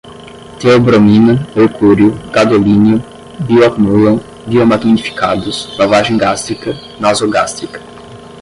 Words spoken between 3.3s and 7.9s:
bioacumulam, biomagnificados, lavagem gástrica, nasogástrica